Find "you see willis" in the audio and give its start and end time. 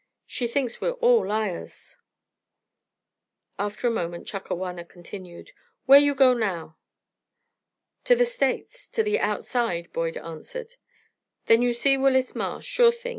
11.61-12.33